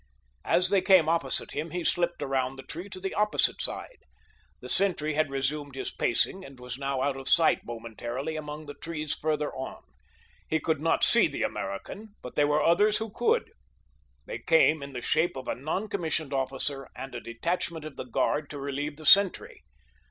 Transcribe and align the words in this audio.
As 0.45 0.71
they 0.71 0.81
came 0.81 1.07
opposite 1.07 1.51
him 1.51 1.69
he 1.69 1.83
slipped 1.83 2.23
around 2.23 2.55
the 2.55 2.63
tree 2.63 2.89
to 2.89 2.99
the 2.99 3.13
opposite 3.13 3.61
side. 3.61 3.99
The 4.59 4.67
sentry 4.67 5.13
had 5.13 5.29
resumed 5.29 5.75
his 5.75 5.91
pacing, 5.91 6.43
and 6.43 6.59
was 6.59 6.75
now 6.79 7.03
out 7.03 7.15
of 7.17 7.29
sight 7.29 7.63
momentarily 7.63 8.35
among 8.35 8.65
the 8.65 8.73
trees 8.73 9.13
further 9.13 9.53
on. 9.53 9.83
He 10.49 10.59
could 10.59 10.81
not 10.81 11.03
see 11.03 11.27
the 11.27 11.43
American, 11.43 12.15
but 12.23 12.35
there 12.35 12.47
were 12.47 12.63
others 12.63 12.97
who 12.97 13.11
could. 13.11 13.51
They 14.25 14.39
came 14.39 14.81
in 14.81 14.93
the 14.93 15.01
shape 15.01 15.35
of 15.35 15.47
a 15.47 15.53
non 15.53 15.87
commissioned 15.87 16.33
officer 16.33 16.89
and 16.95 17.13
a 17.13 17.21
detachment 17.21 17.85
of 17.85 17.95
the 17.95 18.05
guard 18.05 18.49
to 18.49 18.59
relieve 18.59 18.95
the 18.97 19.05
sentry. 19.05 19.61